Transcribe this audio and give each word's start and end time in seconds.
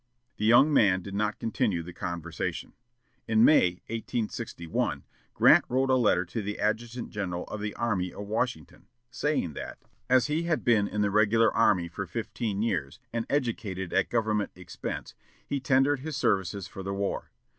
The 0.37 0.45
young 0.45 0.73
man 0.73 1.03
did 1.03 1.13
not 1.13 1.37
continue 1.37 1.83
the 1.83 1.93
conversation. 1.93 2.73
In 3.27 3.45
May, 3.45 3.83
1861, 3.87 5.03
Grant 5.35 5.63
wrote 5.69 5.91
a 5.91 5.95
letter 5.95 6.25
to 6.25 6.41
the 6.41 6.57
adjutant 6.59 7.11
general 7.11 7.43
of 7.43 7.61
the 7.61 7.75
army 7.75 8.11
at 8.11 8.23
Washington, 8.25 8.87
saying 9.11 9.53
that, 9.53 9.77
as 10.09 10.25
he 10.25 10.41
had 10.41 10.63
been 10.63 10.87
in 10.87 11.01
the 11.01 11.11
regular 11.11 11.53
army 11.53 11.87
for 11.87 12.07
fifteen 12.07 12.63
years, 12.63 12.99
and 13.13 13.27
educated 13.29 13.93
at 13.93 14.09
government 14.09 14.49
expense, 14.55 15.13
he 15.45 15.59
tendered 15.59 15.99
his 15.99 16.17
services 16.17 16.67
for 16.67 16.81
the 16.81 16.95
war. 16.95 17.29